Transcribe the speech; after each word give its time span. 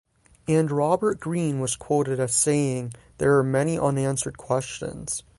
And 0.47 0.71
Robert 0.71 1.19
Green 1.19 1.59
was 1.59 1.75
quoted 1.75 2.19
as 2.19 2.33
saying 2.33 2.93
There 3.19 3.37
are 3.37 3.43
many 3.43 3.77
unanswered 3.77 4.35
questions. 4.35 5.21